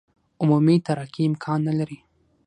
عمومي 0.41 0.75
ترقي 0.87 1.23
امکان 1.29 1.59
نه 1.67 1.73
لري. 1.79 1.99